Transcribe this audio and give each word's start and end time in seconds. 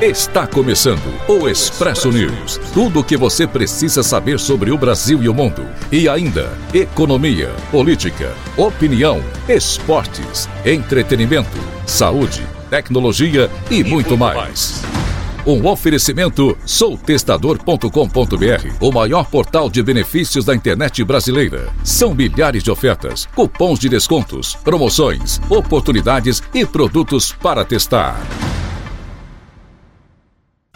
Está 0.00 0.46
começando 0.46 1.12
o 1.28 1.46
Expresso 1.46 2.10
News. 2.10 2.58
Tudo 2.72 3.00
o 3.00 3.04
que 3.04 3.18
você 3.18 3.46
precisa 3.46 4.02
saber 4.02 4.40
sobre 4.40 4.70
o 4.70 4.78
Brasil 4.78 5.22
e 5.22 5.28
o 5.28 5.34
mundo. 5.34 5.62
E 5.92 6.08
ainda, 6.08 6.50
economia, 6.72 7.50
política, 7.70 8.34
opinião, 8.56 9.22
esportes, 9.46 10.48
entretenimento, 10.64 11.58
saúde, 11.86 12.42
tecnologia 12.70 13.50
e, 13.70 13.84
muito 13.84 14.16
mais. 14.16 14.82
Um 15.46 15.66
oferecimento 15.66 16.56
soutestador.com.br, 16.64 18.68
o 18.80 18.90
maior 18.90 19.26
portal 19.26 19.68
de 19.68 19.82
benefícios 19.82 20.46
da 20.46 20.54
internet 20.54 21.04
brasileira. 21.04 21.68
São 21.84 22.14
milhares 22.14 22.62
de 22.62 22.70
ofertas, 22.70 23.28
cupons 23.36 23.78
de 23.78 23.90
descontos, 23.90 24.54
promoções, 24.64 25.38
oportunidades 25.50 26.42
e 26.54 26.64
produtos 26.64 27.32
para 27.32 27.66
testar. 27.66 28.18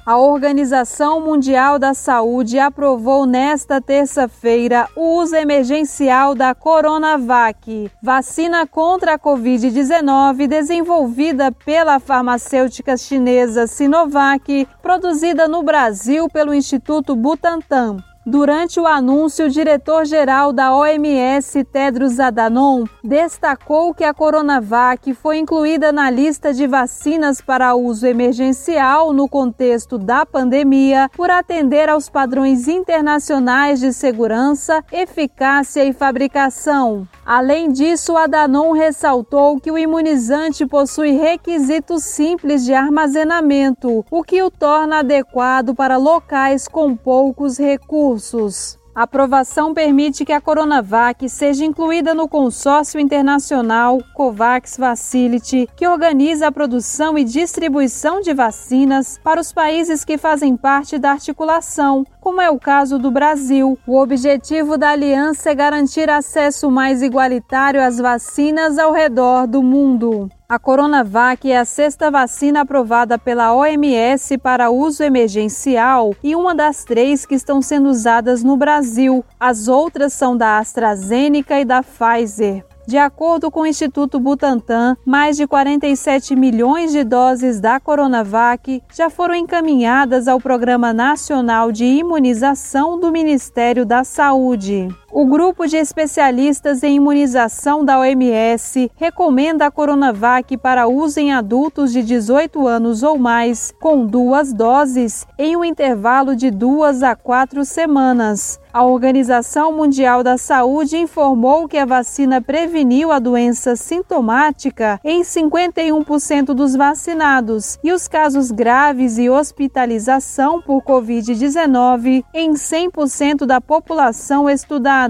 A 0.06 0.18
Organização 0.18 1.18
Mundial 1.18 1.78
da 1.78 1.94
Saúde 1.94 2.58
aprovou 2.58 3.24
nesta 3.24 3.80
terça-feira 3.80 4.86
o 4.94 5.16
uso 5.16 5.34
emergencial 5.34 6.34
da 6.34 6.54
Coronavac, 6.54 7.90
vacina 8.02 8.66
contra 8.66 9.14
a 9.14 9.18
Covid-19 9.18 10.46
desenvolvida 10.46 11.50
pela 11.50 11.98
farmacêutica 11.98 12.98
chinesa 12.98 13.66
Sinovac, 13.66 14.68
produzida 14.82 15.48
no 15.48 15.62
Brasil 15.62 16.28
pelo 16.28 16.52
Instituto 16.52 17.16
Butantan. 17.16 17.96
Durante 18.26 18.80
o 18.80 18.86
anúncio, 18.86 19.44
o 19.44 19.50
diretor-geral 19.50 20.50
da 20.50 20.74
OMS, 20.74 21.62
Tedros 21.64 22.18
Adhanom, 22.18 22.86
destacou 23.02 23.92
que 23.92 24.02
a 24.02 24.14
Coronavac 24.14 25.12
foi 25.12 25.36
incluída 25.36 25.92
na 25.92 26.08
lista 26.08 26.50
de 26.54 26.66
vacinas 26.66 27.42
para 27.42 27.74
uso 27.74 28.06
emergencial 28.06 29.12
no 29.12 29.28
contexto 29.28 29.98
da 29.98 30.24
pandemia 30.24 31.10
por 31.14 31.30
atender 31.30 31.90
aos 31.90 32.08
padrões 32.08 32.66
internacionais 32.66 33.78
de 33.78 33.92
segurança, 33.92 34.82
eficácia 34.90 35.84
e 35.84 35.92
fabricação. 35.92 37.06
Além 37.26 37.70
disso, 37.70 38.16
Adhanom 38.16 38.72
ressaltou 38.72 39.60
que 39.60 39.70
o 39.70 39.76
imunizante 39.76 40.64
possui 40.64 41.10
requisitos 41.10 42.04
simples 42.04 42.64
de 42.64 42.72
armazenamento, 42.72 44.02
o 44.10 44.22
que 44.22 44.42
o 44.42 44.50
torna 44.50 45.00
adequado 45.00 45.74
para 45.74 45.98
locais 45.98 46.66
com 46.66 46.96
poucos 46.96 47.58
recursos 47.58 48.13
recursos. 48.14 48.78
A 48.94 49.02
aprovação 49.02 49.74
permite 49.74 50.24
que 50.24 50.32
a 50.32 50.40
Coronavac 50.40 51.28
seja 51.28 51.64
incluída 51.64 52.14
no 52.14 52.28
consórcio 52.28 53.00
internacional 53.00 53.98
COVAX 54.14 54.76
Facility, 54.76 55.68
que 55.74 55.88
organiza 55.88 56.46
a 56.46 56.52
produção 56.52 57.18
e 57.18 57.24
distribuição 57.24 58.20
de 58.20 58.32
vacinas 58.32 59.18
para 59.24 59.40
os 59.40 59.52
países 59.52 60.04
que 60.04 60.16
fazem 60.16 60.56
parte 60.56 60.96
da 60.96 61.10
articulação, 61.10 62.06
como 62.20 62.40
é 62.40 62.48
o 62.48 62.58
caso 62.58 62.96
do 62.96 63.10
Brasil. 63.10 63.76
O 63.84 64.00
objetivo 64.00 64.78
da 64.78 64.90
aliança 64.90 65.50
é 65.50 65.54
garantir 65.56 66.08
acesso 66.08 66.70
mais 66.70 67.02
igualitário 67.02 67.82
às 67.82 67.98
vacinas 67.98 68.78
ao 68.78 68.92
redor 68.92 69.48
do 69.48 69.60
mundo. 69.60 70.30
A 70.46 70.58
Coronavac 70.58 71.50
é 71.50 71.58
a 71.58 71.64
sexta 71.64 72.10
vacina 72.10 72.60
aprovada 72.60 73.18
pela 73.18 73.54
OMS 73.54 74.36
para 74.36 74.70
uso 74.70 75.02
emergencial 75.02 76.14
e 76.22 76.36
uma 76.36 76.54
das 76.54 76.84
três 76.84 77.24
que 77.24 77.34
estão 77.34 77.62
sendo 77.62 77.88
usadas 77.88 78.44
no 78.44 78.54
Brasil. 78.54 79.24
As 79.40 79.68
outras 79.68 80.12
são 80.12 80.36
da 80.36 80.58
AstraZeneca 80.58 81.58
e 81.58 81.64
da 81.64 81.82
Pfizer. 81.82 82.62
De 82.86 82.98
acordo 82.98 83.50
com 83.50 83.60
o 83.60 83.66
Instituto 83.66 84.20
Butantan, 84.20 84.94
mais 85.06 85.38
de 85.38 85.46
47 85.46 86.36
milhões 86.36 86.92
de 86.92 87.02
doses 87.02 87.58
da 87.58 87.80
Coronavac 87.80 88.82
já 88.94 89.08
foram 89.08 89.34
encaminhadas 89.34 90.28
ao 90.28 90.38
Programa 90.38 90.92
Nacional 90.92 91.72
de 91.72 91.86
Imunização 91.86 93.00
do 93.00 93.10
Ministério 93.10 93.86
da 93.86 94.04
Saúde. 94.04 94.88
O 95.16 95.26
grupo 95.26 95.64
de 95.68 95.76
especialistas 95.76 96.82
em 96.82 96.96
imunização 96.96 97.84
da 97.84 98.00
OMS 98.00 98.90
recomenda 98.96 99.64
a 99.64 99.70
Coronavac 99.70 100.56
para 100.56 100.88
uso 100.88 101.20
em 101.20 101.32
adultos 101.32 101.92
de 101.92 102.02
18 102.02 102.66
anos 102.66 103.04
ou 103.04 103.16
mais, 103.16 103.72
com 103.80 104.04
duas 104.04 104.52
doses, 104.52 105.24
em 105.38 105.56
um 105.56 105.64
intervalo 105.64 106.34
de 106.34 106.50
duas 106.50 107.04
a 107.04 107.14
quatro 107.14 107.64
semanas. 107.64 108.58
A 108.72 108.82
Organização 108.82 109.70
Mundial 109.70 110.24
da 110.24 110.36
Saúde 110.36 110.96
informou 110.96 111.68
que 111.68 111.78
a 111.78 111.86
vacina 111.86 112.42
preveniu 112.42 113.12
a 113.12 113.20
doença 113.20 113.76
sintomática 113.76 114.98
em 115.04 115.22
51% 115.22 116.46
dos 116.46 116.74
vacinados 116.74 117.78
e 117.84 117.92
os 117.92 118.08
casos 118.08 118.50
graves 118.50 119.16
e 119.16 119.30
hospitalização 119.30 120.60
por 120.60 120.82
Covid-19 120.82 122.24
em 122.34 122.54
100% 122.54 123.46
da 123.46 123.60
população 123.60 124.50
estudada. 124.50 125.03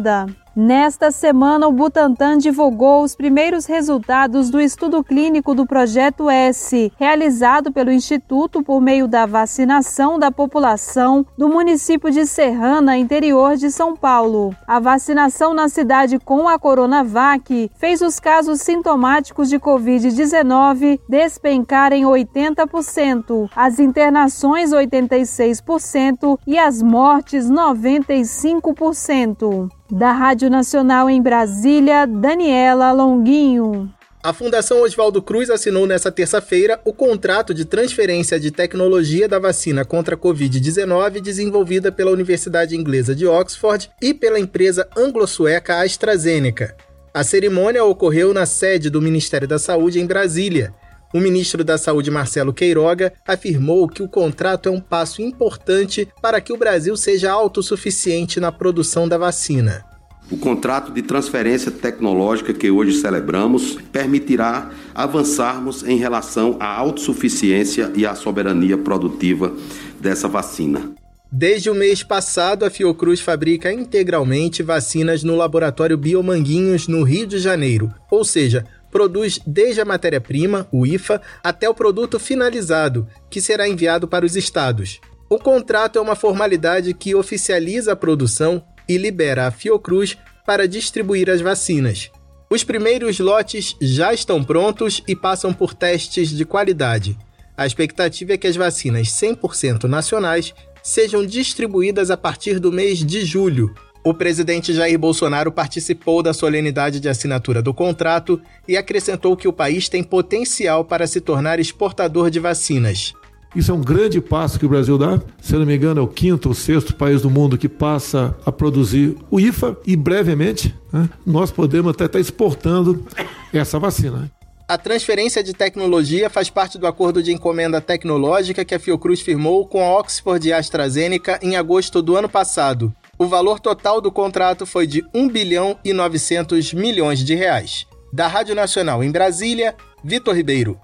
Nesta 0.57 1.11
semana, 1.11 1.67
o 1.67 1.73
Butantan 1.73 2.39
divulgou 2.39 3.03
os 3.03 3.17
primeiros 3.17 3.67
resultados 3.67 4.51
do 4.51 4.61
estudo 4.61 5.03
clínico 5.03 5.53
do 5.53 5.67
Projeto 5.67 6.31
S, 6.31 6.93
realizado 6.97 7.73
pelo 7.73 7.91
Instituto 7.91 8.63
por 8.63 8.81
meio 8.81 9.09
da 9.09 9.27
vacinação 9.27 10.17
da 10.17 10.31
população 10.31 11.27
do 11.37 11.49
município 11.49 12.09
de 12.09 12.25
Serrana, 12.25 12.97
interior 12.97 13.57
de 13.57 13.69
São 13.69 13.97
Paulo. 13.97 14.55
A 14.65 14.79
vacinação 14.79 15.53
na 15.53 15.69
cidade 15.69 16.21
com 16.21 16.47
a 16.47 16.57
Coronavac 16.57 17.69
fez 17.75 18.01
os 18.01 18.21
casos 18.21 18.61
sintomáticos 18.61 19.49
de 19.49 19.59
Covid-19 19.59 21.01
despencarem 21.09 22.05
80%, 22.05 23.51
as 23.57 23.81
internações 23.81 24.71
86% 24.71 26.39
e 26.47 26.57
as 26.57 26.81
mortes 26.81 27.51
95%. 27.51 29.69
Da 29.91 30.13
Rádio 30.13 30.49
Nacional 30.49 31.11
em 31.11 31.21
Brasília, 31.21 32.07
Daniela 32.07 32.91
Longuinho. 32.93 33.93
A 34.23 34.33
Fundação 34.33 34.81
Oswaldo 34.81 35.21
Cruz 35.21 35.51
assinou 35.51 35.87
nesta 35.87 36.11
terça-feira 36.11 36.81
o 36.83 36.95
contrato 36.95 37.53
de 37.53 37.67
transferência 37.67 38.41
de 38.41 38.51
tecnologia 38.51 39.29
da 39.29 39.39
vacina 39.39 39.85
contra 39.85 40.15
a 40.15 40.19
Covid-19 40.19 41.21
desenvolvida 41.21 41.93
pela 41.93 42.11
Universidade 42.11 42.75
Inglesa 42.75 43.15
de 43.15 43.27
Oxford 43.27 43.91
e 44.01 44.15
pela 44.15 44.41
empresa 44.41 44.89
anglo-sueca 44.97 45.83
AstraZeneca. 45.83 46.75
A 47.13 47.23
cerimônia 47.23 47.85
ocorreu 47.85 48.33
na 48.33 48.47
sede 48.47 48.89
do 48.89 49.03
Ministério 49.03 49.47
da 49.47 49.59
Saúde 49.59 50.01
em 50.01 50.07
Brasília 50.07 50.73
o 51.15 51.21
ministro 51.21 51.63
da 51.63 51.79
Saúde, 51.79 52.11
Marcelo 52.11 52.53
Queiroga, 52.53 53.13
afirmou 53.25 53.89
que 53.89 54.03
o 54.03 54.09
contrato 54.09 54.69
é 54.69 54.73
um 54.73 54.81
passo 54.81 55.23
importante 55.23 56.09
para 56.21 56.41
que 56.41 56.53
o 56.53 56.57
Brasil 56.57 56.97
seja 56.97 57.31
autossuficiente 57.31 58.41
na 58.41 58.51
produção 58.51 59.07
da 59.07 59.17
vacina. 59.17 59.85
O 60.29 60.37
contrato 60.37 60.91
de 60.91 61.03
transferência 61.03 61.71
tecnológica 61.71 62.53
que 62.53 62.69
hoje 62.69 62.95
celebramos 62.95 63.79
permitirá 63.93 64.73
avançarmos 64.93 65.85
em 65.85 65.97
relação 65.97 66.57
à 66.59 66.67
autossuficiência 66.67 67.93
e 67.95 68.05
à 68.05 68.17
soberania 68.17 68.77
produtiva 68.77 69.55
dessa 70.01 70.27
vacina. 70.27 70.95
Desde 71.31 71.69
o 71.69 71.75
mês 71.75 72.03
passado, 72.03 72.65
a 72.65 72.71
Fiocruz 72.71 73.21
fabrica 73.21 73.73
integralmente 73.73 74.63
vacinas 74.63 75.25
no 75.25 75.35
laboratório 75.37 75.99
Biomanguinhos, 75.99 76.87
no 76.87 77.03
Rio 77.03 77.27
de 77.27 77.39
Janeiro, 77.39 77.93
ou 78.09 78.25
seja, 78.25 78.65
produz 78.95 79.41
desde 79.45 79.81
a 79.81 79.85
matéria-prima, 79.85 80.69
o 80.71 80.87
IFA, 80.87 81.21
até 81.43 81.69
o 81.69 81.75
produto 81.75 82.17
finalizado, 82.21 83.09
que 83.29 83.41
será 83.41 83.69
enviado 83.69 84.07
para 84.07 84.25
os 84.25 84.37
estados. 84.37 85.01
O 85.29 85.37
contrato 85.37 85.99
é 85.99 86.01
uma 86.01 86.15
formalidade 86.15 86.95
que 86.95 87.13
oficializa 87.13 87.91
a 87.91 87.97
produção 87.97 88.65
e 88.89 88.97
libera 88.97 89.49
a 89.49 89.51
Fiocruz 89.51 90.17
para 90.47 90.69
distribuir 90.69 91.29
as 91.29 91.41
vacinas. 91.41 92.09
Os 92.49 92.63
primeiros 92.63 93.19
lotes 93.19 93.75
já 93.83 94.15
estão 94.15 94.45
prontos 94.45 95.03
e 95.09 95.17
passam 95.17 95.53
por 95.53 95.75
testes 95.75 96.29
de 96.29 96.45
qualidade. 96.45 97.19
A 97.57 97.67
expectativa 97.67 98.35
é 98.35 98.39
que 98.39 98.47
as 98.47 98.55
vacinas 98.55 99.09
100% 99.09 99.89
nacionais 99.89 100.55
sejam 100.85 101.27
distribuídas 101.27 102.13
a 102.13 102.17
partir 102.17 102.61
do 102.61 102.71
mês 102.71 102.99
de 103.05 103.25
julho, 103.25 103.75
o 104.05 104.13
presidente 104.13 104.75
Jair 104.75 104.99
Bolsonaro 104.99 105.51
participou 105.51 106.23
da 106.23 106.35
solenidade 106.35 107.01
de 107.01 107.09
assinatura 107.09 107.63
do 107.63 107.73
contrato 107.73 108.39
e 108.69 108.77
acrescentou 108.77 109.35
que 109.35 109.49
o 109.49 109.53
país 109.53 109.89
tem 109.89 110.05
potencial 110.05 110.85
para 110.85 111.07
se 111.07 111.23
tornar 111.23 111.59
exportador 111.59 112.31
de 112.31 112.39
vacinas. 112.39 113.15
Isso 113.57 113.71
é 113.71 113.75
um 113.75 113.81
grande 113.81 114.21
passo 114.21 114.59
que 114.59 114.67
o 114.67 114.69
Brasil 114.69 114.99
dá. 114.99 115.21
Se 115.41 115.55
não 115.55 115.65
me 115.65 115.77
engano, 115.77 116.01
é 116.01 116.05
o 116.05 116.09
quinto 116.09 116.49
ou 116.49 116.55
sexto 116.55 116.95
país 116.95 117.23
do 117.23 117.31
mundo 117.31 117.57
que 117.57 117.69
passa 117.69 118.37
a 118.45 118.53
produzir 118.53 119.17
o 119.31 119.41
IFA 119.41 119.77
e 119.87 119.97
brevemente 119.97 120.75
né, 120.93 121.09
nós 121.25 121.51
podemos 121.51 121.93
até 121.93 122.05
estar 122.05 122.21
exportando 122.21 123.07
essa 123.53 123.79
vacina. 123.79 124.31
A 124.67 124.77
transferência 124.77 125.43
de 125.43 125.53
tecnologia 125.53 126.29
faz 126.29 126.51
parte 126.51 126.79
do 126.79 126.87
acordo 126.87 127.23
de 127.23 127.33
encomenda 127.33 127.81
tecnológica 127.81 128.65
que 128.65 128.75
a 128.75 128.79
Fiocruz 128.79 129.21
firmou 129.21 129.67
com 129.67 129.83
a 129.83 129.99
Oxford 129.99 130.47
e 130.47 130.53
AstraZeneca 130.53 131.39
em 131.41 131.57
agosto 131.57 132.03
do 132.03 132.17
ano 132.17 132.29
passado. 132.29 132.93
O 133.17 133.27
valor 133.27 133.61
total 133.61 134.01
do 134.01 134.11
contrato 134.11 134.67
foi 134.67 134.87
de 134.87 135.05
1 135.15 135.29
bilhão 135.29 135.79
e 135.85 135.93
900 135.93 136.75
milhões 136.75 137.21
de 137.21 137.35
reais. 137.35 137.87
Da 138.13 138.27
Rádio 138.27 138.55
Nacional 138.55 139.05
em 139.05 139.11
Brasília, 139.11 139.75
Vitor 140.03 140.35
Ribeiro. 140.35 140.79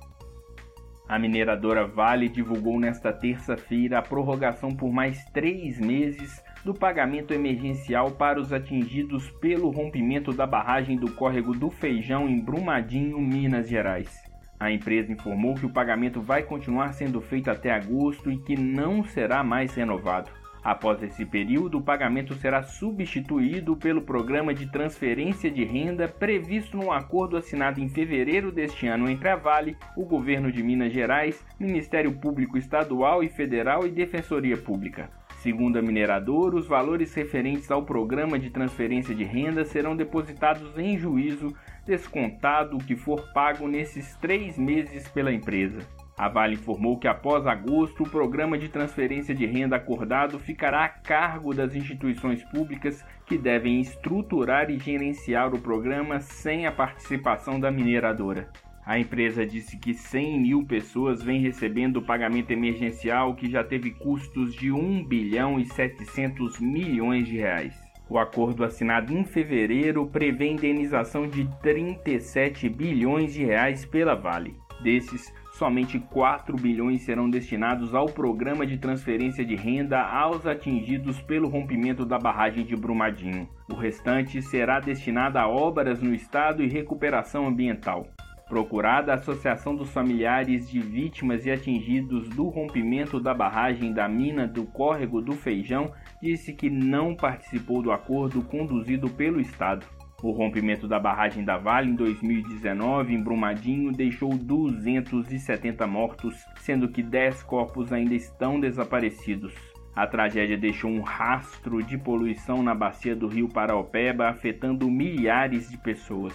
A 1.14 1.20
mineradora 1.20 1.86
Vale 1.86 2.28
divulgou 2.28 2.80
nesta 2.80 3.14
terça-feira 3.14 4.00
a 4.00 4.02
prorrogação 4.02 4.72
por 4.72 4.92
mais 4.92 5.24
três 5.26 5.80
meses 5.80 6.44
do 6.66 6.74
pagamento 6.74 7.36
emergencial 7.36 8.10
para 8.10 8.42
os 8.42 8.52
atingidos 8.52 9.30
pelo 9.40 9.70
rompimento 9.70 10.34
da 10.34 10.48
barragem 10.48 10.98
do 10.98 11.12
córrego 11.12 11.54
do 11.54 11.70
Feijão 11.70 12.28
em 12.28 12.40
Brumadinho, 12.40 13.22
Minas 13.22 13.70
Gerais. 13.70 14.24
A 14.60 14.72
empresa 14.72 15.12
informou 15.12 15.54
que 15.54 15.68
o 15.68 15.72
pagamento 15.72 16.20
vai 16.20 16.42
continuar 16.42 16.94
sendo 16.94 17.22
feito 17.22 17.52
até 17.52 17.72
agosto 17.72 18.32
e 18.32 18.38
que 18.38 18.56
não 18.56 19.04
será 19.04 19.44
mais 19.44 19.76
renovado. 19.76 20.32
Após 20.64 21.04
esse 21.04 21.26
período, 21.26 21.80
o 21.80 21.82
pagamento 21.82 22.34
será 22.36 22.64
substituído 22.64 23.76
pelo 23.76 24.02
programa 24.02 24.54
de 24.54 24.66
transferência 24.72 25.52
de 25.52 25.66
renda 25.66 26.08
previsto 26.08 26.78
no 26.78 26.90
acordo 26.90 27.36
assinado 27.36 27.82
em 27.82 27.90
fevereiro 27.90 28.50
deste 28.50 28.88
ano 28.88 29.10
entre 29.10 29.28
a 29.28 29.36
Vale, 29.36 29.76
o 29.98 30.06
governo 30.06 30.50
de 30.50 30.64
Minas 30.64 30.94
Gerais, 30.94 31.44
Ministério 31.60 32.14
Público 32.14 32.58
Estadual 32.58 33.22
e 33.22 33.28
Federal 33.28 33.86
e 33.86 33.92
Defensoria 33.92 34.56
Pública. 34.56 35.10
Segundo 35.44 35.78
a 35.78 35.82
mineradora, 35.82 36.56
os 36.56 36.66
valores 36.66 37.14
referentes 37.14 37.70
ao 37.70 37.84
programa 37.84 38.40
de 38.40 38.50
transferência 38.50 39.14
de 39.14 39.26
renda 39.26 39.66
serão 39.66 39.98
depositados 39.98 40.78
em 40.78 40.98
juízo, 40.98 41.54
descontado 41.86 42.78
o 42.78 42.80
que 42.84 42.96
for 42.96 43.34
pago 43.34 43.68
nesses 43.68 44.16
três 44.16 44.58
meses 44.58 45.10
pela 45.10 45.34
empresa. 45.34 45.80
A 46.18 46.30
Vale 46.30 46.54
informou 46.54 46.98
que 46.98 47.08
após 47.08 47.48
agosto, 47.48 48.04
o 48.04 48.10
programa 48.10 48.58
de 48.58 48.70
transferência 48.70 49.34
de 49.34 49.48
renda 49.48 49.78
acordado 49.78 50.38
ficará 50.38 50.86
a 50.86 50.90
cargo 50.90 51.54
das 51.54 51.74
instituições 51.74 52.44
públicas 52.44 53.04
que 53.26 53.38
devem 53.38 53.80
estruturar 53.80 54.70
e 54.70 54.78
gerenciar 54.78 55.54
o 55.56 55.60
programa 55.60 56.20
sem 56.20 56.68
a 56.68 56.72
participação 56.72 57.60
da 57.60 57.72
mineradora. 57.72 58.48
A 58.86 59.00
empresa 59.00 59.46
disse 59.46 59.78
que 59.78 59.94
100 59.94 60.42
mil 60.42 60.66
pessoas 60.66 61.24
vêm 61.24 61.42
recebendo 61.42 61.98
o 61.98 62.06
pagamento 62.06 62.52
emergencial 62.52 63.34
que 63.34 63.50
já 63.50 63.64
teve 63.64 63.92
custos 63.92 64.54
de 64.54 64.72
1 64.72 65.06
bilhão 65.06 65.60
e 65.60 65.66
700 65.66 66.60
milhões 66.60 67.26
de 67.26 67.38
reais. 67.38 67.74
O 68.10 68.20
acordo 68.20 68.64
assinado 68.64 69.14
em 69.14 69.24
fevereiro 69.24 70.06
prevê 70.06 70.52
indenização 70.52 71.28
de 71.28 71.50
37 71.62 72.68
bilhões 72.68 73.34
de 73.34 73.46
reais 73.46 73.86
pela 73.86 74.14
Vale. 74.14 74.54
Desses, 74.84 75.34
somente 75.64 75.98
4 75.98 76.58
bilhões 76.58 77.04
serão 77.04 77.30
destinados 77.30 77.96
ao 77.96 78.08
programa 78.08 78.68
de 78.68 78.78
transferência 78.78 79.46
de 79.46 79.56
renda 79.56 80.02
aos 80.02 80.46
atingidos 80.46 81.22
pelo 81.22 81.48
rompimento 81.48 82.06
da 82.06 82.20
barragem 82.20 82.66
de 82.66 82.76
Brumadinho. 82.76 83.48
O 83.72 83.74
restante 83.74 84.42
será 84.42 84.82
destinado 84.82 85.38
a 85.38 85.48
obras 85.48 86.02
no 86.02 86.14
estado 86.14 86.62
e 86.62 86.68
recuperação 86.68 87.48
ambiental. 87.48 88.06
Procurada, 88.50 89.14
a 89.14 89.16
Associação 89.16 89.74
dos 89.74 89.90
Familiares 89.90 90.70
de 90.70 90.82
Vítimas 90.82 91.46
e 91.46 91.52
Atingidos 91.52 92.28
do 92.28 92.50
Rompimento 92.50 93.18
da 93.18 93.34
Barragem 93.34 93.94
da 93.94 94.06
Mina 94.10 94.46
do 94.46 94.66
Córrego 94.66 95.22
do 95.22 95.32
Feijão 95.32 95.94
disse 96.22 96.52
que 96.52 96.70
não 96.70 97.16
participou 97.16 97.82
do 97.82 97.94
acordo 97.94 98.42
conduzido 98.42 99.10
pelo 99.10 99.40
Estado. 99.40 99.86
O 100.24 100.32
rompimento 100.32 100.88
da 100.88 100.98
barragem 100.98 101.44
da 101.44 101.58
Vale 101.58 101.92
em 101.92 101.96
2019 101.96 103.14
em 103.14 103.22
Brumadinho 103.22 103.92
deixou 103.92 104.30
270 104.30 105.86
mortos, 105.86 106.34
sendo 106.62 106.88
que 106.88 107.04
10 107.04 107.44
corpos 107.44 107.92
ainda 107.92 108.16
estão 108.16 108.58
desaparecidos. 108.58 109.54
A 109.94 110.08
tragédia 110.08 110.58
deixou 110.58 110.90
um 110.90 111.02
rastro 111.02 111.84
de 111.84 111.98
poluição 111.98 112.64
na 112.64 112.74
bacia 112.74 113.14
do 113.14 113.28
rio 113.28 113.50
Paraopeba, 113.50 114.30
afetando 114.30 114.90
milhares 114.90 115.70
de 115.70 115.78
pessoas. 115.78 116.34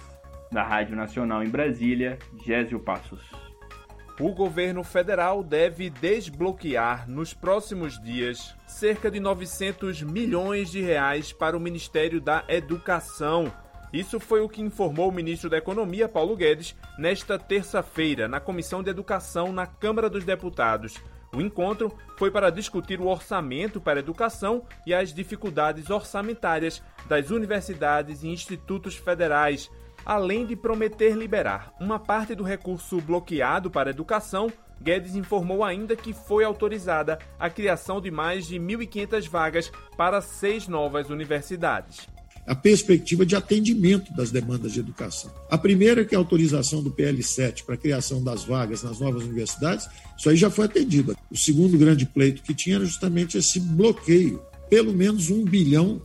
Da 0.51 0.61
Rádio 0.61 0.95
Nacional 0.95 1.43
em 1.43 1.49
Brasília, 1.49 2.19
Gésio 2.45 2.79
Passos. 2.79 3.27
O 4.19 4.35
governo 4.35 4.83
federal 4.83 5.41
deve 5.41 5.89
desbloquear 5.89 7.09
nos 7.09 7.33
próximos 7.33 7.99
dias 7.99 8.55
cerca 8.67 9.09
de 9.09 9.19
900 9.19 10.03
milhões 10.03 10.69
de 10.69 10.79
reais 10.79 11.33
para 11.33 11.57
o 11.57 11.59
Ministério 11.59 12.21
da 12.21 12.43
Educação 12.47 13.51
isso 13.91 14.19
foi 14.19 14.41
o 14.41 14.49
que 14.49 14.61
informou 14.61 15.09
o 15.09 15.11
ministro 15.11 15.49
da 15.49 15.57
Economia, 15.57 16.07
Paulo 16.07 16.35
Guedes, 16.35 16.75
nesta 16.97 17.39
terça-feira, 17.39 18.27
na 18.27 18.39
Comissão 18.39 18.83
de 18.83 18.89
Educação 18.89 19.51
na 19.51 19.65
Câmara 19.65 20.09
dos 20.09 20.23
Deputados. 20.23 20.95
O 21.33 21.41
encontro 21.41 21.91
foi 22.17 22.29
para 22.29 22.51
discutir 22.51 22.99
o 22.99 23.07
orçamento 23.07 23.81
para 23.81 23.99
a 23.99 24.01
educação 24.01 24.63
e 24.85 24.93
as 24.93 25.13
dificuldades 25.13 25.89
orçamentárias 25.89 26.83
das 27.07 27.31
universidades 27.31 28.23
e 28.23 28.27
institutos 28.27 28.95
federais, 28.95 29.71
além 30.05 30.45
de 30.45 30.55
prometer 30.55 31.15
liberar 31.15 31.73
uma 31.79 31.99
parte 31.99 32.35
do 32.35 32.43
recurso 32.43 33.01
bloqueado 33.01 33.71
para 33.71 33.89
a 33.89 33.91
educação. 33.91 34.51
Guedes 34.81 35.15
informou 35.15 35.63
ainda 35.63 35.95
que 35.95 36.13
foi 36.13 36.43
autorizada 36.43 37.19
a 37.39 37.49
criação 37.49 37.99
de 37.99 38.09
mais 38.09 38.47
de 38.47 38.57
1.500 38.59 39.27
vagas 39.27 39.71
para 39.97 40.21
seis 40.21 40.67
novas 40.67 41.09
universidades 41.09 42.07
a 42.49 42.55
perspectiva 42.55 43.23
de 43.27 43.35
atendimento 43.35 44.11
das 44.11 44.31
demandas 44.31 44.71
de 44.71 44.79
educação. 44.79 45.31
A 45.51 45.55
primeira, 45.55 46.03
que 46.03 46.15
é 46.15 46.17
a 46.17 46.19
autorização 46.19 46.81
do 46.81 46.89
PL7 46.89 47.63
para 47.63 47.75
a 47.75 47.77
criação 47.77 48.23
das 48.23 48.43
vagas 48.43 48.81
nas 48.81 48.99
novas 48.99 49.21
universidades, 49.23 49.87
isso 50.17 50.27
aí 50.27 50.35
já 50.35 50.49
foi 50.49 50.65
atendido. 50.65 51.15
O 51.29 51.37
segundo 51.37 51.77
grande 51.77 52.07
pleito 52.07 52.41
que 52.41 52.55
tinha 52.55 52.77
era 52.77 52.85
justamente 52.85 53.37
esse 53.37 53.59
bloqueio, 53.59 54.41
pelo 54.67 54.91
menos 54.91 55.29
um 55.29 55.45
bilhão, 55.45 56.01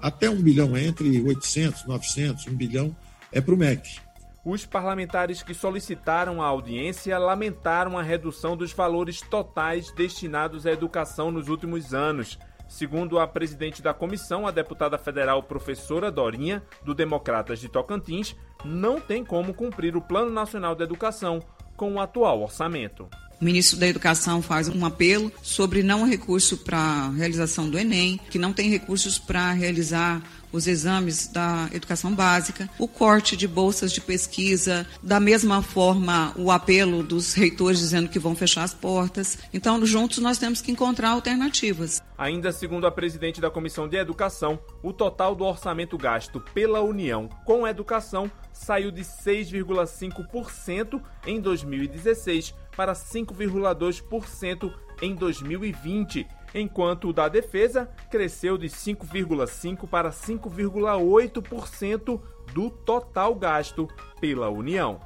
até 0.00 0.30
um 0.30 0.40
bilhão, 0.40 0.78
entre 0.78 1.20
800, 1.20 1.86
900, 1.86 2.46
um 2.46 2.54
bilhão, 2.54 2.96
é 3.32 3.40
para 3.40 3.54
o 3.54 3.56
MEC. 3.56 3.98
Os 4.44 4.64
parlamentares 4.64 5.42
que 5.42 5.54
solicitaram 5.54 6.40
a 6.40 6.46
audiência 6.46 7.18
lamentaram 7.18 7.98
a 7.98 8.02
redução 8.02 8.56
dos 8.56 8.72
valores 8.72 9.22
totais 9.22 9.90
destinados 9.90 10.66
à 10.66 10.70
educação 10.70 11.32
nos 11.32 11.48
últimos 11.48 11.92
anos 11.92 12.38
Segundo 12.68 13.18
a 13.18 13.26
presidente 13.26 13.82
da 13.82 13.94
comissão, 13.94 14.46
a 14.46 14.50
deputada 14.50 14.98
federal 14.98 15.42
professora 15.42 16.10
Dorinha, 16.10 16.62
do 16.84 16.94
Democratas 16.94 17.60
de 17.60 17.68
Tocantins, 17.68 18.34
não 18.64 19.00
tem 19.00 19.24
como 19.24 19.54
cumprir 19.54 19.96
o 19.96 20.02
Plano 20.02 20.30
Nacional 20.30 20.74
de 20.74 20.82
Educação 20.82 21.40
com 21.76 21.94
o 21.94 22.00
atual 22.00 22.42
orçamento. 22.42 23.08
O 23.40 23.44
ministro 23.44 23.78
da 23.78 23.86
Educação 23.86 24.40
faz 24.40 24.68
um 24.68 24.86
apelo 24.86 25.30
sobre 25.42 25.82
não 25.82 26.06
recurso 26.06 26.58
para 26.58 27.10
realização 27.10 27.68
do 27.68 27.78
Enem, 27.78 28.18
que 28.30 28.38
não 28.38 28.52
tem 28.52 28.70
recursos 28.70 29.18
para 29.18 29.52
realizar 29.52 30.22
os 30.54 30.66
exames 30.68 31.26
da 31.26 31.68
educação 31.72 32.14
básica, 32.14 32.70
o 32.78 32.86
corte 32.86 33.36
de 33.36 33.48
bolsas 33.48 33.92
de 33.92 34.00
pesquisa, 34.00 34.86
da 35.02 35.18
mesma 35.18 35.60
forma 35.62 36.32
o 36.36 36.48
apelo 36.50 37.02
dos 37.02 37.34
reitores 37.34 37.80
dizendo 37.80 38.08
que 38.08 38.20
vão 38.20 38.36
fechar 38.36 38.62
as 38.62 38.72
portas. 38.72 39.36
Então, 39.52 39.84
juntos 39.84 40.18
nós 40.18 40.38
temos 40.38 40.60
que 40.60 40.70
encontrar 40.70 41.10
alternativas. 41.10 42.00
Ainda 42.16 42.52
segundo 42.52 42.86
a 42.86 42.92
presidente 42.92 43.40
da 43.40 43.50
Comissão 43.50 43.88
de 43.88 43.96
Educação, 43.96 44.60
o 44.80 44.92
total 44.92 45.34
do 45.34 45.44
orçamento 45.44 45.98
gasto 45.98 46.40
pela 46.40 46.80
União 46.80 47.28
com 47.44 47.66
educação 47.66 48.30
saiu 48.52 48.92
de 48.92 49.02
6,5% 49.02 51.02
em 51.26 51.40
2016 51.40 52.54
para 52.76 52.92
5,2% 52.92 54.72
em 55.02 55.14
2020, 55.14 56.26
enquanto 56.54 57.08
o 57.08 57.12
da 57.12 57.28
defesa 57.28 57.90
cresceu 58.10 58.56
de 58.56 58.68
5,5% 58.68 59.86
para 59.88 60.10
5,8% 60.10 62.20
do 62.52 62.70
total 62.70 63.34
gasto 63.34 63.88
pela 64.20 64.48
União. 64.48 65.00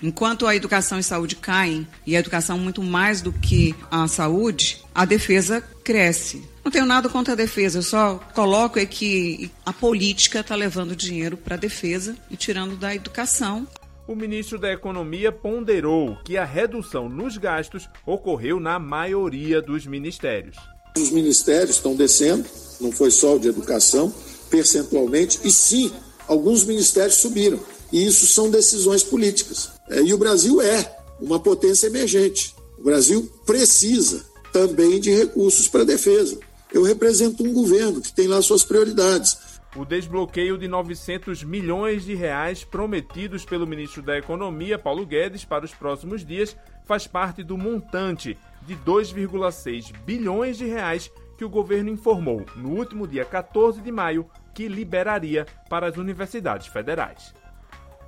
Enquanto 0.00 0.46
a 0.46 0.56
educação 0.56 0.98
e 0.98 1.02
saúde 1.02 1.36
caem, 1.36 1.86
e 2.06 2.16
a 2.16 2.18
educação 2.18 2.58
muito 2.58 2.82
mais 2.82 3.20
do 3.20 3.32
que 3.32 3.74
a 3.90 4.08
saúde, 4.08 4.82
a 4.94 5.04
defesa 5.04 5.60
cresce. 5.84 6.48
Não 6.64 6.72
tenho 6.72 6.86
nada 6.86 7.08
contra 7.08 7.34
a 7.34 7.36
defesa, 7.36 7.78
eu 7.78 7.82
só 7.82 8.18
coloco 8.34 8.78
é 8.78 8.86
que 8.86 9.50
a 9.66 9.72
política 9.72 10.40
está 10.40 10.54
levando 10.54 10.96
dinheiro 10.96 11.36
para 11.36 11.56
a 11.56 11.58
defesa 11.58 12.16
e 12.30 12.36
tirando 12.36 12.76
da 12.76 12.94
educação. 12.94 13.66
O 14.06 14.16
ministro 14.16 14.58
da 14.58 14.72
Economia 14.72 15.30
ponderou 15.30 16.16
que 16.24 16.36
a 16.36 16.44
redução 16.44 17.08
nos 17.08 17.36
gastos 17.36 17.88
ocorreu 18.04 18.58
na 18.58 18.78
maioria 18.78 19.62
dos 19.62 19.86
ministérios. 19.86 20.56
Os 20.96 21.10
ministérios 21.10 21.76
estão 21.76 21.96
descendo, 21.96 22.44
não 22.80 22.92
foi 22.92 23.10
só 23.10 23.36
o 23.36 23.38
de 23.38 23.48
educação, 23.48 24.12
percentualmente, 24.50 25.40
e 25.42 25.50
sim, 25.50 25.90
alguns 26.28 26.64
ministérios 26.64 27.16
subiram. 27.16 27.58
E 27.90 28.06
isso 28.06 28.26
são 28.26 28.50
decisões 28.50 29.02
políticas. 29.02 29.70
É, 29.88 30.02
e 30.02 30.12
o 30.12 30.18
Brasil 30.18 30.60
é 30.60 30.96
uma 31.20 31.40
potência 31.40 31.86
emergente. 31.86 32.54
O 32.78 32.82
Brasil 32.82 33.30
precisa 33.46 34.24
também 34.52 35.00
de 35.00 35.10
recursos 35.10 35.68
para 35.68 35.82
a 35.82 35.86
defesa. 35.86 36.38
Eu 36.72 36.82
represento 36.82 37.42
um 37.42 37.52
governo 37.52 38.00
que 38.00 38.12
tem 38.12 38.26
lá 38.26 38.40
suas 38.42 38.64
prioridades. 38.64 39.36
O 39.74 39.84
desbloqueio 39.86 40.58
de 40.58 40.68
900 40.68 41.44
milhões 41.44 42.04
de 42.04 42.14
reais 42.14 42.62
prometidos 42.62 43.44
pelo 43.44 43.66
ministro 43.66 44.02
da 44.02 44.18
Economia, 44.18 44.78
Paulo 44.78 45.06
Guedes, 45.06 45.44
para 45.44 45.64
os 45.64 45.72
próximos 45.72 46.24
dias 46.24 46.54
faz 46.84 47.06
parte 47.06 47.42
do 47.42 47.56
montante 47.56 48.36
de 48.66 48.76
2,6 48.76 49.92
bilhões 50.04 50.56
de 50.56 50.66
reais 50.66 51.10
que 51.36 51.44
o 51.44 51.48
governo 51.48 51.90
informou 51.90 52.44
no 52.56 52.70
último 52.70 53.06
dia 53.06 53.24
14 53.24 53.80
de 53.80 53.90
maio 53.90 54.26
que 54.54 54.68
liberaria 54.68 55.46
para 55.68 55.86
as 55.86 55.96
universidades 55.96 56.66
federais. 56.66 57.34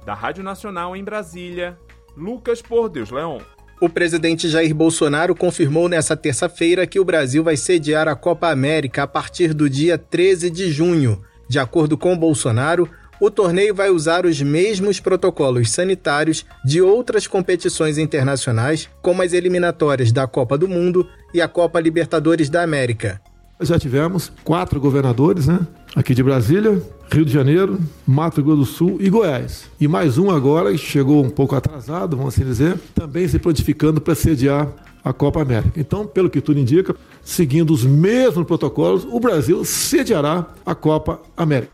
Da 0.05 0.15
Rádio 0.15 0.45
Nacional 0.45 0.95
em 0.95 1.03
Brasília, 1.03 1.79
Lucas 2.17 2.61
Por 2.61 2.89
Deus 2.89 3.11
Leon. 3.11 3.41
O 3.81 3.89
presidente 3.89 4.49
Jair 4.49 4.75
Bolsonaro 4.75 5.35
confirmou 5.35 5.89
nesta 5.89 6.17
terça-feira 6.17 6.87
que 6.87 7.01
o 7.01 7.05
Brasil 7.05 7.43
vai 7.43 7.57
sediar 7.57 8.07
a 8.07 8.15
Copa 8.15 8.49
América 8.49 9.03
a 9.03 9.07
partir 9.07 9.53
do 9.53 9.69
dia 9.69 9.99
13 9.99 10.49
de 10.49 10.71
junho. 10.71 11.23
De 11.49 11.59
acordo 11.59 11.99
com 11.99 12.17
Bolsonaro, 12.17 12.89
o 13.21 13.31
torneio 13.31 13.75
vai 13.75 13.91
usar 13.91 14.27
os 14.27 14.41
mesmos 14.41 15.01
protocolos 15.01 15.71
sanitários 15.71 16.45
de 16.65 16.81
outras 16.81 17.27
competições 17.27 17.99
internacionais, 17.99 18.89
como 19.03 19.23
as 19.23 19.33
eliminatórias 19.33 20.13
da 20.13 20.27
Copa 20.27 20.59
do 20.59 20.69
Mundo 20.69 21.07
e 21.33 21.41
a 21.41 21.49
Copa 21.49 21.81
Libertadores 21.81 22.49
da 22.49 22.63
América. 22.63 23.21
Já 23.61 23.79
tivemos 23.79 24.33
quatro 24.43 24.81
governadores, 24.81 25.47
né? 25.47 25.61
Aqui 25.95 26.13
de 26.13 26.23
Brasília, 26.23 26.83
Rio 27.11 27.25
de 27.25 27.33
Janeiro, 27.33 27.79
Mato 28.05 28.43
Grosso 28.43 28.59
do 28.59 28.65
Sul 28.67 28.97
e 29.01 29.09
Goiás. 29.09 29.71
E 29.81 29.87
mais 29.87 30.19
um 30.19 30.29
agora, 30.29 30.73
que 30.73 30.79
chegou 30.79 31.25
um 31.25 31.31
pouco 31.31 31.55
atrasado, 31.55 32.17
vamos 32.17 32.35
assim 32.35 32.45
dizer, 32.45 32.77
também 32.95 33.29
se 33.29 33.39
prontificando 33.39 34.01
para 34.01 34.15
sediar 34.15 34.69
a 35.05 35.13
Copa 35.13 35.41
América. 35.43 35.79
Então, 35.79 36.07
pelo 36.07 36.31
que 36.31 36.41
tudo 36.41 36.59
indica, 36.59 36.97
seguindo 37.23 37.73
os 37.73 37.85
mesmos 37.85 38.47
protocolos, 38.47 39.07
o 39.09 39.21
Brasil 39.21 39.65
sediará 39.65 40.47
a 40.65 40.75
Copa 40.75 41.21
América. 41.37 41.74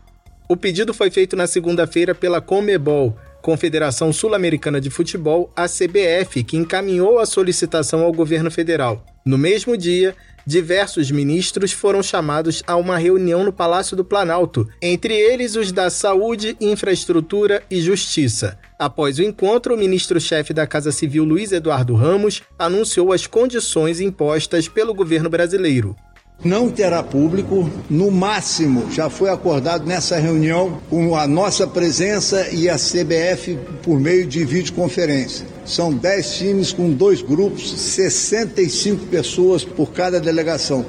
O 0.51 0.57
pedido 0.57 0.93
foi 0.93 1.09
feito 1.09 1.33
na 1.33 1.47
segunda-feira 1.47 2.13
pela 2.13 2.41
Comebol, 2.41 3.15
Confederação 3.41 4.11
Sul-Americana 4.11 4.81
de 4.81 4.89
Futebol, 4.89 5.49
a 5.55 5.65
CBF, 5.65 6.43
que 6.43 6.57
encaminhou 6.57 7.19
a 7.19 7.25
solicitação 7.25 8.01
ao 8.01 8.11
governo 8.11 8.51
federal. 8.51 9.01
No 9.25 9.37
mesmo 9.37 9.77
dia, 9.77 10.13
diversos 10.45 11.09
ministros 11.09 11.71
foram 11.71 12.03
chamados 12.03 12.61
a 12.67 12.75
uma 12.75 12.97
reunião 12.97 13.45
no 13.45 13.53
Palácio 13.53 13.95
do 13.95 14.03
Planalto, 14.03 14.67
entre 14.81 15.13
eles 15.13 15.55
os 15.55 15.71
da 15.71 15.89
Saúde, 15.89 16.57
Infraestrutura 16.59 17.63
e 17.71 17.79
Justiça. 17.79 18.59
Após 18.77 19.19
o 19.19 19.23
encontro, 19.23 19.73
o 19.73 19.77
ministro-chefe 19.77 20.53
da 20.53 20.67
Casa 20.67 20.91
Civil, 20.91 21.23
Luiz 21.23 21.53
Eduardo 21.53 21.95
Ramos, 21.95 22.43
anunciou 22.59 23.13
as 23.13 23.25
condições 23.25 24.01
impostas 24.01 24.67
pelo 24.67 24.93
governo 24.93 25.29
brasileiro 25.29 25.95
não 26.43 26.69
terá 26.69 27.03
público. 27.03 27.69
No 27.89 28.11
máximo, 28.11 28.91
já 28.91 29.09
foi 29.09 29.29
acordado 29.29 29.85
nessa 29.85 30.17
reunião 30.17 30.81
com 30.89 31.15
a 31.15 31.27
nossa 31.27 31.67
presença 31.67 32.49
e 32.51 32.69
a 32.69 32.75
CBF 32.75 33.57
por 33.83 33.99
meio 33.99 34.25
de 34.25 34.43
videoconferência. 34.43 35.45
São 35.65 35.93
10 35.93 36.37
times 36.37 36.73
com 36.73 36.91
dois 36.91 37.21
grupos, 37.21 37.71
65 37.71 39.05
pessoas 39.07 39.63
por 39.63 39.91
cada 39.91 40.19
delegação, 40.19 40.85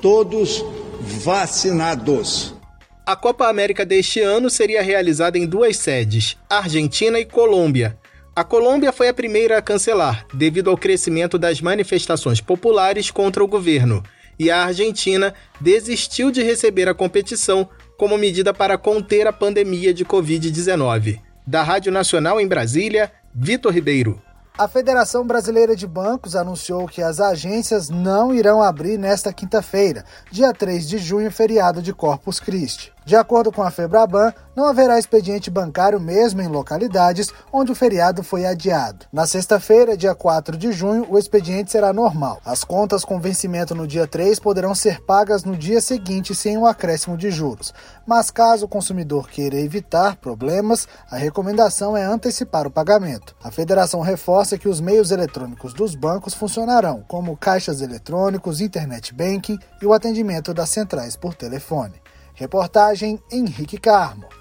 todos 0.00 0.64
vacinados. 1.00 2.54
A 3.04 3.14
Copa 3.14 3.46
América 3.46 3.86
deste 3.86 4.20
ano 4.20 4.50
seria 4.50 4.82
realizada 4.82 5.38
em 5.38 5.46
duas 5.46 5.76
sedes, 5.76 6.36
Argentina 6.50 7.20
e 7.20 7.24
Colômbia. 7.24 7.96
A 8.34 8.42
Colômbia 8.42 8.92
foi 8.92 9.08
a 9.08 9.14
primeira 9.14 9.56
a 9.56 9.62
cancelar, 9.62 10.26
devido 10.34 10.68
ao 10.68 10.76
crescimento 10.76 11.38
das 11.38 11.60
manifestações 11.60 12.40
populares 12.40 13.10
contra 13.10 13.42
o 13.42 13.46
governo 13.48 14.02
e 14.38 14.50
a 14.50 14.64
Argentina 14.64 15.34
desistiu 15.60 16.30
de 16.30 16.42
receber 16.42 16.88
a 16.88 16.94
competição 16.94 17.68
como 17.96 18.18
medida 18.18 18.52
para 18.52 18.76
conter 18.76 19.26
a 19.26 19.32
pandemia 19.32 19.92
de 19.92 20.04
Covid-19. 20.04 21.20
Da 21.46 21.62
Rádio 21.62 21.92
Nacional 21.92 22.40
em 22.40 22.46
Brasília, 22.46 23.12
Vitor 23.34 23.72
Ribeiro. 23.72 24.20
A 24.58 24.66
Federação 24.66 25.26
Brasileira 25.26 25.76
de 25.76 25.86
Bancos 25.86 26.34
anunciou 26.34 26.86
que 26.88 27.02
as 27.02 27.20
agências 27.20 27.90
não 27.90 28.34
irão 28.34 28.62
abrir 28.62 28.98
nesta 28.98 29.30
quinta-feira, 29.32 30.04
dia 30.30 30.52
3 30.52 30.88
de 30.88 30.96
junho, 30.96 31.30
feriado 31.30 31.82
de 31.82 31.92
Corpus 31.92 32.40
Christi. 32.40 32.95
De 33.06 33.14
acordo 33.14 33.52
com 33.52 33.62
a 33.62 33.70
Febraban, 33.70 34.34
não 34.56 34.66
haverá 34.66 34.98
expediente 34.98 35.48
bancário 35.48 36.00
mesmo 36.00 36.42
em 36.42 36.48
localidades 36.48 37.32
onde 37.52 37.70
o 37.70 37.74
feriado 37.74 38.20
foi 38.24 38.44
adiado. 38.44 39.06
Na 39.12 39.28
sexta-feira, 39.28 39.96
dia 39.96 40.12
4 40.12 40.56
de 40.56 40.72
junho, 40.72 41.06
o 41.08 41.16
expediente 41.16 41.70
será 41.70 41.92
normal. 41.92 42.40
As 42.44 42.64
contas 42.64 43.04
com 43.04 43.20
vencimento 43.20 43.76
no 43.76 43.86
dia 43.86 44.08
3 44.08 44.40
poderão 44.40 44.74
ser 44.74 45.00
pagas 45.02 45.44
no 45.44 45.56
dia 45.56 45.80
seguinte 45.80 46.34
sem 46.34 46.58
o 46.58 46.62
um 46.62 46.66
acréscimo 46.66 47.16
de 47.16 47.30
juros. 47.30 47.72
Mas 48.04 48.32
caso 48.32 48.64
o 48.64 48.68
consumidor 48.68 49.28
queira 49.28 49.54
evitar 49.54 50.16
problemas, 50.16 50.88
a 51.08 51.16
recomendação 51.16 51.96
é 51.96 52.02
antecipar 52.02 52.66
o 52.66 52.72
pagamento. 52.72 53.36
A 53.40 53.52
federação 53.52 54.00
reforça 54.00 54.58
que 54.58 54.68
os 54.68 54.80
meios 54.80 55.12
eletrônicos 55.12 55.72
dos 55.72 55.94
bancos 55.94 56.34
funcionarão, 56.34 57.04
como 57.06 57.36
caixas 57.36 57.80
eletrônicos, 57.80 58.60
internet 58.60 59.14
banking 59.14 59.60
e 59.80 59.86
o 59.86 59.92
atendimento 59.92 60.52
das 60.52 60.70
centrais 60.70 61.14
por 61.14 61.32
telefone. 61.32 62.04
Reportagem 62.38 63.18
Henrique 63.32 63.78
Carmo. 63.78 64.35